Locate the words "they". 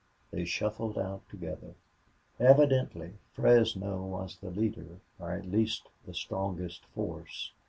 0.31-0.45